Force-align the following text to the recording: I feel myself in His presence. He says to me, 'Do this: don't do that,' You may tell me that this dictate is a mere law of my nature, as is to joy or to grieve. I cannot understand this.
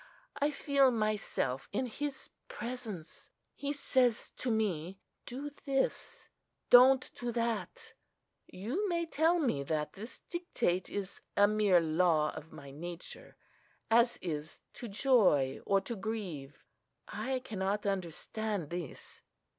I 0.37 0.49
feel 0.49 0.89
myself 0.89 1.69
in 1.71 1.85
His 1.85 2.31
presence. 2.47 3.29
He 3.53 3.71
says 3.71 4.31
to 4.37 4.49
me, 4.49 4.99
'Do 5.27 5.51
this: 5.65 6.27
don't 6.71 7.07
do 7.13 7.31
that,' 7.31 7.93
You 8.47 8.89
may 8.89 9.05
tell 9.05 9.37
me 9.37 9.61
that 9.61 9.93
this 9.93 10.21
dictate 10.27 10.89
is 10.89 11.21
a 11.37 11.47
mere 11.47 11.79
law 11.81 12.31
of 12.33 12.51
my 12.51 12.71
nature, 12.71 13.35
as 13.91 14.17
is 14.23 14.61
to 14.73 14.87
joy 14.87 15.59
or 15.67 15.79
to 15.81 15.95
grieve. 15.95 16.63
I 17.07 17.37
cannot 17.45 17.85
understand 17.85 18.71
this. 18.71 19.21